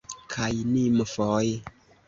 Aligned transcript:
kaj 0.35 0.49
nimfoj. 0.71 1.45